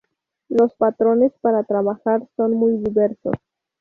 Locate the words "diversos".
2.79-3.35